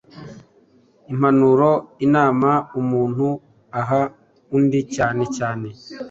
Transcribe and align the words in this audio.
impanuro, 1.11 1.69
inama 2.05 2.51
umuntu 2.79 3.27
aha 3.79 4.01
undi 4.55 4.79
cyane 4.95 5.23
cyane 5.37 5.67